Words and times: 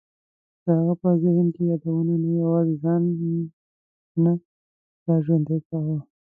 د 0.63 0.65
هغه 0.77 0.93
په 1.01 1.09
ذهن 1.23 1.47
کې 1.55 1.63
یادونو 1.71 2.13
نه 2.23 2.29
یوازې 2.41 2.75
ځان 2.83 3.01
نه 4.23 4.33
را 5.05 5.15
ژوندی 5.25 5.59
کاوه. 5.67 5.97